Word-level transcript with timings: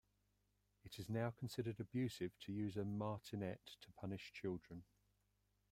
It 0.83 0.97
is 0.97 1.11
now 1.11 1.29
considered 1.29 1.79
abusive 1.79 2.31
to 2.39 2.51
use 2.51 2.75
a 2.75 2.83
martinet 2.83 3.63
to 3.81 3.91
punish 3.91 4.33
children. 4.33 4.83